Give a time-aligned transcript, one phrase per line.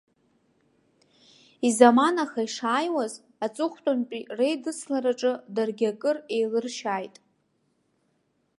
[1.67, 3.13] Изаманаха ишааиуаз,
[3.45, 7.15] аҵыхәтәантәи реидыслараҿы даргьы акыр еилыршьааит.